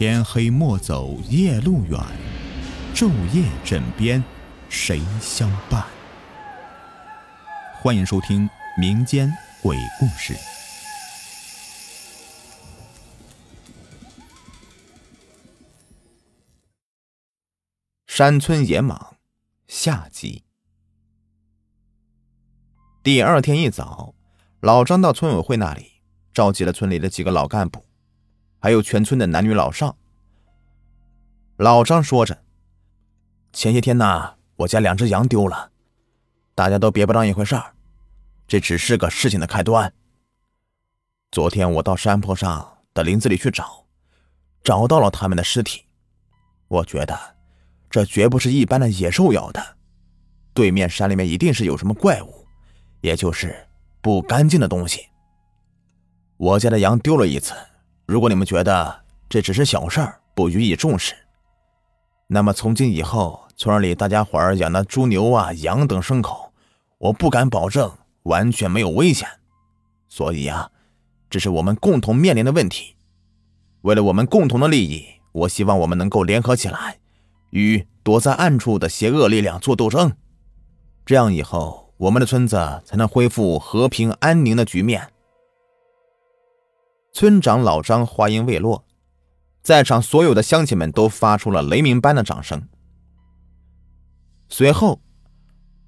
[0.00, 2.00] 天黑莫走夜路远，
[2.94, 4.24] 昼夜枕边
[4.70, 5.84] 谁相伴？
[7.82, 9.30] 欢迎收听民间
[9.62, 10.34] 鬼故事。
[18.06, 19.16] 山村野莽
[19.68, 20.44] 下集。
[23.02, 24.14] 第二天一早，
[24.60, 26.00] 老张到村委会那里，
[26.32, 27.84] 召集了村里的几个老干部。
[28.60, 29.96] 还有全村的男女老少。
[31.56, 32.44] 老张说着
[33.52, 35.70] ：“前些天呢，我家两只羊丢了，
[36.54, 37.74] 大家都别不当一回事儿，
[38.46, 39.92] 这只是个事情的开端。
[41.32, 43.86] 昨天我到山坡上的林子里去找，
[44.62, 45.84] 找到了他们的尸体。
[46.68, 47.18] 我觉得
[47.88, 49.76] 这绝不是一般的野兽咬的，
[50.52, 52.46] 对面山里面一定是有什么怪物，
[53.00, 53.68] 也就是
[54.00, 55.06] 不干净的东西。
[56.36, 57.54] 我家的羊丢了一次。”
[58.10, 61.14] 如果你们觉得这只是小事儿，不予以重视，
[62.26, 66.52] 那么从今以后，村里大家伙儿养的猪牛啊、羊等牲口，
[66.98, 67.88] 我不敢保证
[68.24, 69.28] 完全没有危险。
[70.08, 70.72] 所以啊，
[71.30, 72.96] 这是我们共同面临的问题。
[73.82, 76.98] 为了我们共同的利益，我希望我们能够联合起来，
[77.50, 80.12] 与躲在暗处的邪恶力量做斗争。
[81.06, 85.12] 这样以后，我们的村子才能恢复和平安宁的局面。
[87.12, 88.84] 村长老张话音未落，
[89.62, 92.68] 在场所有的乡亲们都发出了雷鸣般的掌声。
[94.48, 95.00] 随后，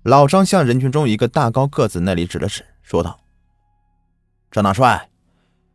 [0.03, 3.21] 老张向人群中一个大高个子那里指了指，说道
[4.51, 5.11] ：“张大帅，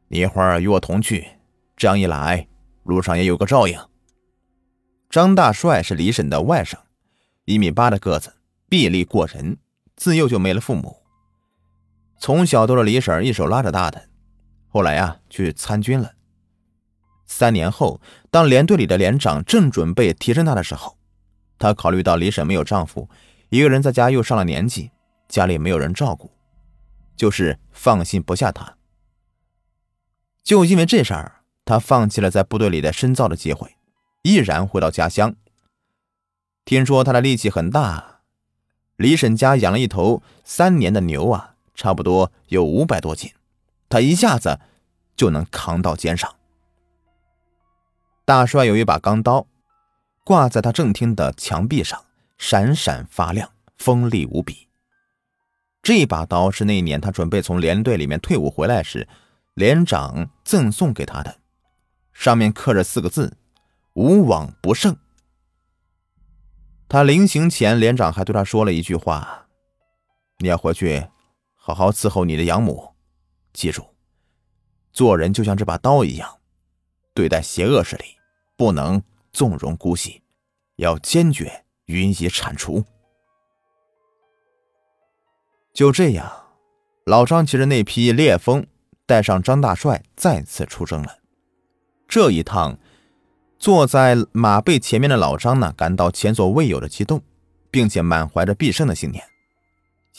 [0.09, 1.27] 你一会儿与我同去，
[1.75, 2.47] 这样一来，
[2.83, 3.79] 路上也有个照应。”
[5.09, 6.75] 张大帅是李婶的外甥，
[7.45, 8.35] 一米八的个子，
[8.67, 9.57] 臂力过人，
[9.95, 10.97] 自幼就没了父母，
[12.19, 14.09] 从小都是李婶一手拉着大的。
[14.67, 16.13] 后来呀，去参军了。
[17.25, 17.99] 三年后，
[18.31, 20.97] 当连队里的连长正准备提升他的时候，
[21.59, 23.09] 他考虑到李婶没有丈夫，
[23.49, 24.91] 一个人在家又上了年纪，
[25.27, 26.31] 家里没有人照顾，
[27.15, 28.77] 就是放心不下他。
[30.43, 33.75] 就因为这事儿，他放弃了在部队里的深造的机会，
[34.21, 35.35] 毅然回到家乡。
[36.63, 38.21] 听说他的力气很大，
[38.95, 43.31] 李婶家养了一头三年的牛啊，差不多有五百多斤。
[43.89, 44.59] 他一下子
[45.15, 46.33] 就能扛到肩上。
[48.25, 49.47] 大帅有一把钢刀，
[50.25, 52.03] 挂在他正厅的墙壁上，
[52.37, 54.67] 闪闪发亮，锋利无比。
[55.81, 59.07] 这把刀是那年他准备从连队里面退伍回来时，
[59.53, 61.39] 连长赠送给他的，
[62.11, 63.37] 上面刻着四个字
[63.95, 64.97] ：“无往不胜。”
[66.89, 69.47] 他临行前，连长还对他说了一句话
[70.39, 71.07] ：“你要回去
[71.55, 72.93] 好好伺候你的养母。”
[73.57, 73.83] 记住，
[74.93, 76.37] 做人就像这把刀一样，
[77.15, 78.03] 对待邪恶势力
[78.55, 79.01] 不能
[79.33, 80.21] 纵容姑息，
[80.75, 82.85] 要坚决予以铲除。
[85.73, 86.31] 就这样，
[87.07, 88.67] 老张骑着那匹烈风，
[89.07, 91.17] 带上张大帅，再次出征了。
[92.07, 92.77] 这一趟，
[93.57, 97.23] 坐在马背前面的老张呢，感到前所未有的激动，
[97.71, 99.23] 并且满怀着必胜的信念，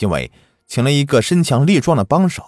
[0.00, 0.32] 因为
[0.66, 2.44] 请了一个身强力壮的帮手。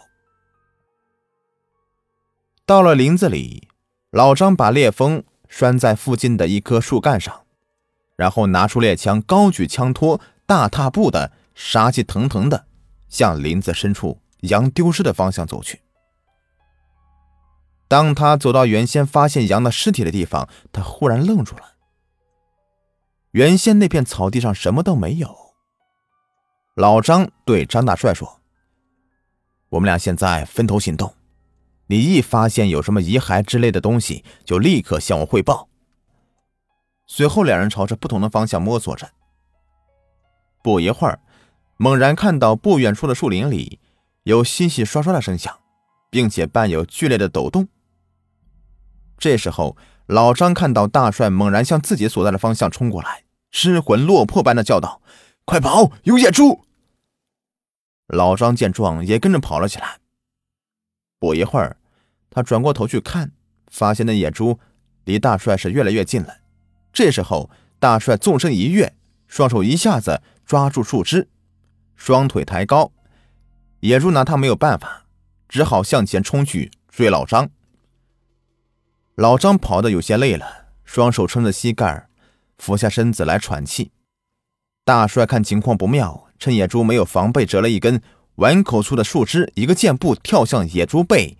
[2.70, 3.66] 到了林子里，
[4.12, 7.44] 老张把猎风拴在附近的一棵树干上，
[8.14, 12.66] 然后拿出猎枪，高举枪托，大踏步的，杀气腾腾的
[13.08, 15.80] 向林子深处羊丢失的方向走去。
[17.88, 21.72] 当他走到原先发现羊的尸体的地方，他忽然愣住了。
[23.32, 25.36] 原先那片草地上什么都没有。
[26.76, 28.40] 老张对张大帅说
[29.70, 31.12] ：“我们俩现在分头行动。”
[31.90, 35.68] 你一发现有什么遗骸之类的东西，就立刻向我汇报。
[37.08, 39.10] 随后，两人朝着不同的方向摸索着。
[40.62, 41.18] 不一会儿，
[41.78, 43.80] 猛然看到不远处的树林里
[44.22, 45.58] 有稀稀刷刷的声响，
[46.10, 47.66] 并且伴有剧烈的抖动。
[49.18, 49.76] 这时候，
[50.06, 55.02] 老张看到大帅猛然向自己所在的方向冲过来，失魂落魄般的叫道
[55.44, 55.90] ：“快跑！
[56.04, 56.66] 有野猪！”
[58.06, 59.98] 老张见状，也跟着跑了起来。
[61.18, 61.78] 不一会儿。
[62.30, 63.32] 他转过头去看，
[63.68, 64.58] 发现那野猪
[65.04, 66.38] 离大帅是越来越近了。
[66.92, 68.94] 这时候，大帅纵身一跃，
[69.26, 71.28] 双手一下子抓住树枝，
[71.96, 72.92] 双腿抬高。
[73.80, 75.06] 野猪拿他没有办法，
[75.48, 77.50] 只好向前冲去追老张。
[79.14, 82.08] 老张跑得有些累了，双手撑着膝盖，
[82.58, 83.90] 俯下身子来喘气。
[84.84, 88.00] 大帅看情况不妙，趁野猪没有防备，折了一根
[88.36, 91.36] 碗口粗的树枝，一个箭步跳向野猪背。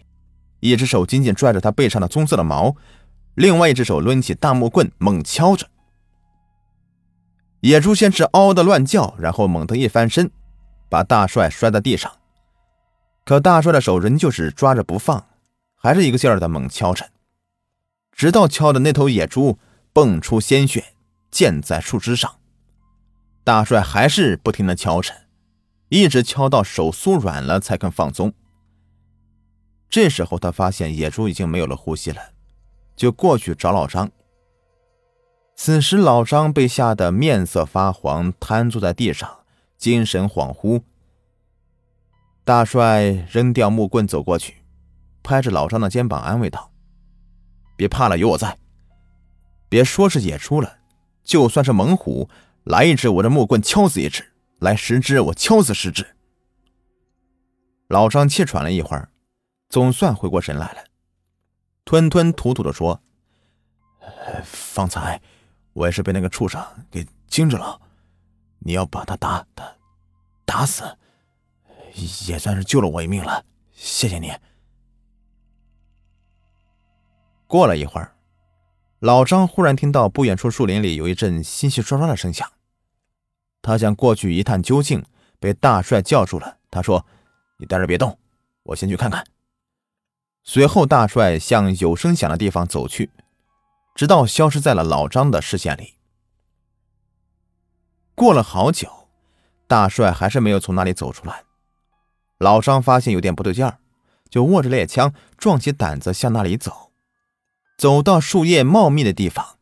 [0.61, 2.77] 一只手紧紧拽着他背上的棕色的毛，
[3.35, 5.67] 另外一只手抡起大木棍猛敲着。
[7.61, 10.31] 野猪先是嗷的乱叫，然后猛地一翻身，
[10.89, 12.11] 把大帅摔在地上。
[13.25, 15.27] 可大帅的手仍旧是抓着不放，
[15.75, 17.11] 还是一个劲儿的猛敲着，
[18.13, 19.59] 直到敲的那头野猪
[19.93, 20.95] 蹦出鲜血，
[21.31, 22.37] 溅在树枝上。
[23.45, 25.13] 大帅还是不停的敲着，
[25.89, 28.33] 一直敲到手酥软了才肯放松。
[29.91, 32.23] 这时候他发现野猪已经没有了呼吸了，
[32.95, 34.11] 就过去找老张。
[35.57, 39.41] 此时老张被吓得面色发黄，瘫坐在地上，
[39.77, 40.83] 精神恍惚。
[42.45, 44.63] 大帅扔掉木棍走过去，
[45.23, 46.73] 拍着老张的肩膀安慰道
[47.77, 48.59] ：“别怕了，有我在。
[49.69, 50.79] 别说是野猪了，
[51.25, 52.31] 就算是猛虎。”
[52.65, 54.23] 来一只，我的木棍敲死一只；
[54.59, 56.07] 来十只，我敲死十只。
[57.89, 59.10] 老张气喘了一会儿，
[59.71, 60.85] 总算回过神来了，
[61.85, 63.01] 吞吞吐吐的说
[64.45, 65.23] ：“方才
[65.73, 67.81] 我也是被那个畜生给惊着了，
[68.59, 69.77] 你要把他打打
[70.45, 70.99] 打死，
[72.27, 74.33] 也算是救了我一命了，谢谢你。”
[77.47, 78.17] 过了一会儿。
[78.99, 82.53] 老张忽然听到不远处树林里有一阵稀稀刷刷的声响，
[83.63, 85.03] 他想过去一探究竟，
[85.39, 86.59] 被大帅叫住了。
[86.71, 87.07] 他说
[87.59, 88.19] ：“你待着别动，
[88.65, 89.25] 我先去看看。”
[90.43, 93.11] 随后，大帅向有声响的地方走去，
[93.95, 95.95] 直到消失在了老张的视线里。
[98.15, 99.09] 过了好久，
[99.67, 101.45] 大帅还是没有从那里走出来。
[102.39, 103.79] 老张发现有点不对劲儿，
[104.29, 106.91] 就握着猎枪，壮起胆子向那里走。
[107.79, 109.59] 走到树叶茂密的地方，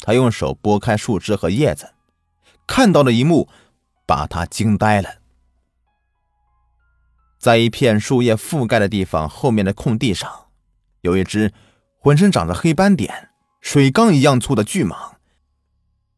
[0.00, 1.92] 他用手拨开树枝和叶子，
[2.66, 3.48] 看到的一幕
[4.06, 5.18] 把他惊呆了。
[7.38, 10.46] 在一片树叶覆盖的地方后面的空地上，
[11.02, 11.52] 有一只
[11.98, 13.30] 浑身长着黑斑点、
[13.60, 15.12] 水缸一样粗的巨蟒。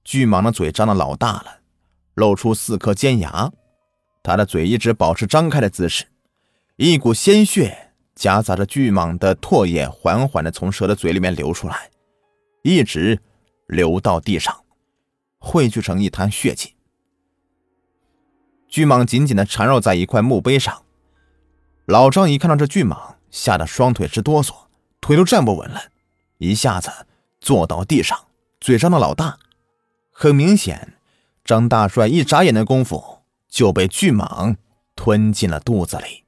[0.02, 1.61] 巨蟒的嘴张得老大了，
[2.14, 3.52] 露出四颗尖牙，
[4.22, 6.06] 它的嘴一直保持张开的姿势，
[6.76, 7.88] 一股鲜血。
[8.16, 11.88] 夹杂着巨蟒的唾液，缓缓的从蛇的嘴里面流出来，
[12.62, 13.19] 一直
[13.66, 14.62] 流到地上，
[15.38, 16.75] 汇聚成一滩血迹。
[18.69, 20.82] 巨蟒紧紧的缠绕在一块墓碑上。
[21.90, 24.54] 老张一看到这巨蟒，吓得双腿直哆嗦，
[25.00, 25.87] 腿都站不稳了，
[26.38, 26.88] 一下子
[27.40, 28.16] 坐到地上，
[28.60, 29.40] 嘴张的老大。
[30.12, 30.94] 很明显，
[31.44, 34.54] 张大帅一眨眼的功夫就被巨蟒
[34.94, 36.22] 吞进了肚子里。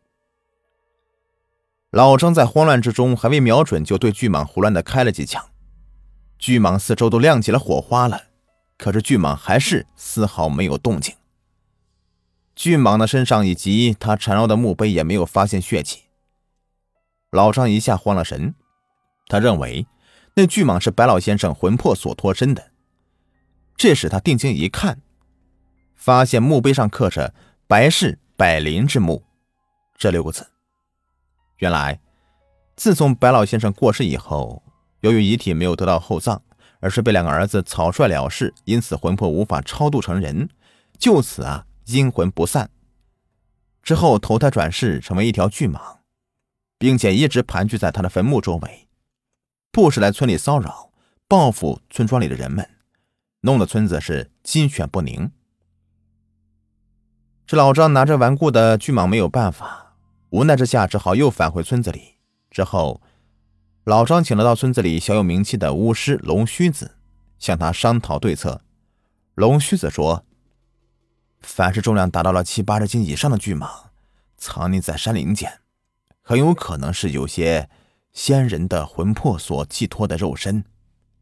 [1.92, 5.50] 老张在慌乱之中还未瞄准，就对巨蟒胡乱的开了几枪。
[6.40, 8.20] 巨蟒四周都亮起了火花了，
[8.76, 11.14] 可是巨蟒还是丝毫没有动静。
[12.54, 16.00] 巨蟒的身上以及它缠绕的墓碑也没有发现血迹。
[17.30, 18.54] 老张一下慌了神，
[19.26, 19.86] 他认为
[20.34, 22.70] 那巨蟒是白老先生魂魄所脱身的。
[23.76, 25.00] 这时他定睛一看，
[25.96, 27.34] 发现墓碑上刻着
[27.66, 29.24] “白氏百灵之墓”
[29.96, 30.46] 这六个字。
[31.56, 32.00] 原来，
[32.76, 34.62] 自从白老先生过世以后，
[35.00, 36.42] 由于遗体没有得到厚葬，
[36.80, 40.48] 而是被两个儿子草率了事，因此魂魄无法超度成人，
[40.98, 42.70] 就此啊阴魂不散。
[43.82, 45.98] 之后投胎转世成为一条巨蟒，
[46.78, 48.88] 并且一直盘踞在他的坟墓周围，
[49.70, 50.92] 不时来村里骚扰，
[51.26, 52.68] 报复村庄里的人们，
[53.40, 55.30] 弄得村子是鸡犬不宁。
[57.44, 59.96] 这老张拿着顽固的巨蟒没有办法。
[60.30, 62.14] 无奈之下，只好又返回村子里。
[62.50, 63.02] 之后，
[63.84, 66.96] 老张请了到村子里小有名气的巫师龙须子，
[67.38, 68.62] 向他商讨对策。
[69.34, 70.24] 龙须子说
[71.42, 73.86] ：“凡是重量达到了七八十斤以上的巨蟒，
[74.36, 75.60] 藏匿在山林间，
[76.22, 77.68] 很有可能是有些
[78.12, 80.64] 仙人的魂魄所寄托的肉身，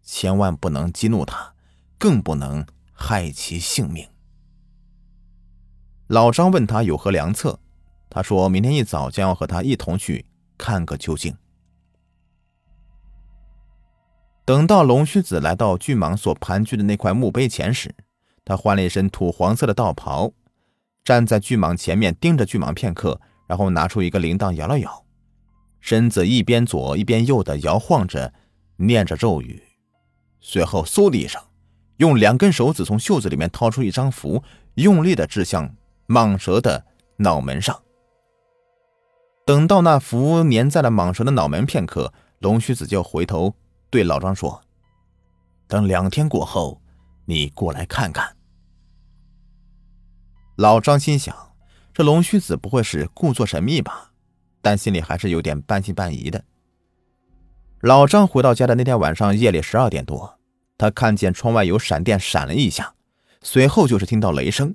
[0.03, 1.55] 千万不能激怒他，
[1.99, 4.09] 更不能害其性命。”
[6.09, 7.59] 老张问他有何良策。
[8.13, 10.27] 他说明天一早将要和他一同去
[10.59, 11.33] 看个究竟。
[14.45, 17.95] 等到龙须子来到巨蟒所盘踞的那块墓碑前时，
[18.51, 20.33] 他换了一身土黄色的道袍，
[21.05, 25.05] 站在巨蟒前面盯着巨蟒片刻，然后拿出一个铃铛摇了摇，
[25.79, 28.35] 身子一边左一边右的摇晃着，
[28.75, 29.63] 念着咒语，
[30.41, 31.41] 随后嗖的一声，
[31.99, 34.43] 用两根手指从袖子里面掏出一张符，
[34.75, 35.73] 用力的掷向
[36.09, 36.85] 蟒蛇的
[37.19, 37.81] 脑门上。
[39.47, 43.55] 等到那符粘在了蟒蛇的脑门片刻，龙须子就回头
[43.91, 44.61] 对老张说
[45.71, 46.83] ：“等两天过后，
[47.27, 48.35] 你过来看看。”
[50.61, 51.55] 老张心想，
[51.95, 54.13] 这龙须子不会是故作神秘吧？
[54.61, 56.45] 但心里还是有点半信半疑的。
[57.81, 60.39] 老张回到家的那天晚上夜里十二点多，
[60.77, 62.95] 他看见窗外有闪电闪了一下，
[63.41, 64.75] 随后就是听到雷声，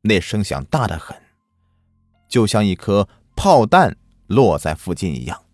[0.00, 1.16] 那声响大得很，
[2.28, 5.44] 就像一颗炮弹落在附近一样，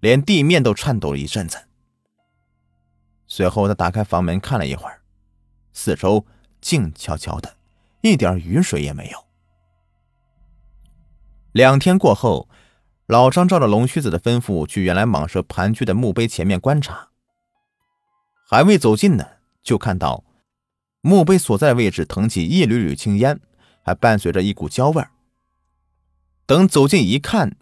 [0.00, 1.56] 连地面都颤抖了一阵子。
[3.26, 5.00] 随后他打开房门看了一会儿，
[5.72, 6.26] 四周
[6.60, 7.56] 静悄悄的，
[8.00, 9.24] 一点雨水也没有。
[11.52, 12.48] 两天过后。
[13.06, 17.08] 老张照着龙须子的吩咐，去原来蟒蛇盘踞的墓碑前面观察。
[18.48, 19.26] 还未走近呢，
[19.64, 20.22] 就看到
[21.00, 23.40] 墓碑所在位置腾起一缕缕青烟，
[23.82, 25.04] 还伴随着一股焦味。
[26.46, 27.56] 等走近一看，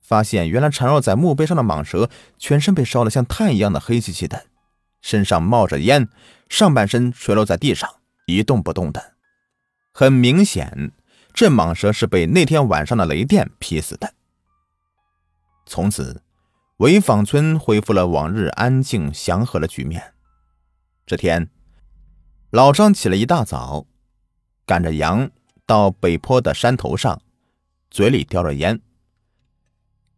[0.00, 2.08] 发现原来缠绕在墓碑上的蟒蛇
[2.38, 4.46] 全身被烧得像炭一样的黑漆漆的，
[5.02, 6.08] 身上冒着烟，
[6.48, 9.13] 上半身垂落在地上一动不动的。
[9.96, 10.90] 很明显，
[11.32, 14.12] 这蟒蛇是被那天晚上的雷电劈死的。
[15.66, 16.20] 从此，
[16.78, 20.14] 潍坊村恢复了往日安静祥和的局面。
[21.06, 21.48] 这天，
[22.50, 23.86] 老张起了一大早，
[24.66, 25.30] 赶着羊
[25.64, 27.22] 到北坡的山头上，
[27.88, 28.80] 嘴里叼着烟，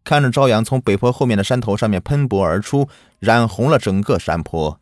[0.04, 4.80] 看着朝阳从北坡后面的山头上面喷薄而出，染红了整个山坡，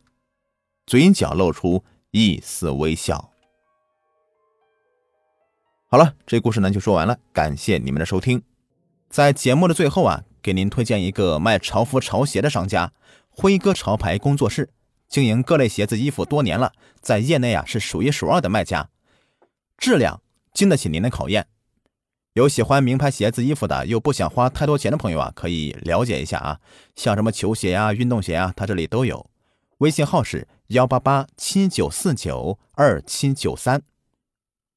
[0.87, 3.34] 嘴角露出一丝微笑。
[5.95, 8.43] 好了，这故事呢就说完了，感谢你们的收听。
[9.07, 10.25] 在节目的最后啊。
[10.41, 12.91] 给您推荐一个卖潮服潮鞋的商家——
[13.31, 14.69] 辉哥潮牌工作室，
[15.07, 18.89] 经营各类鞋子衣服多年了，在业内啊是数一数二的卖家，
[19.77, 20.21] 质量
[20.53, 21.47] 经得起您的考验。
[22.33, 26.59] 有喜欢名牌鞋子衣服的，又不想花太多钱的朋友啊，可以了解一下啊，
[26.93, 29.29] 像什么球鞋呀、运动鞋啊，他这里都有。
[29.77, 33.81] 微信号是幺八八七九四九二七九三，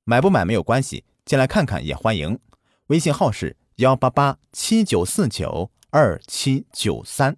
[0.05, 2.41] 买不买没有关系，进来看看也欢迎。
[2.89, 3.59] 微信号是。
[3.79, 7.37] 幺八八七九四九二七九三。